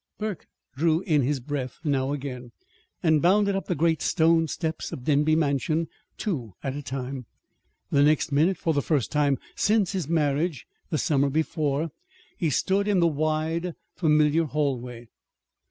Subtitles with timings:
[0.17, 2.49] Burke drew in his breath now again,
[3.03, 7.27] and bounded up the great stone steps of Denby Mansion, two at a time.
[7.91, 11.91] The next minute, for the first time since his marriage the summer before,
[12.35, 15.07] he stood in the wide, familiar hallway.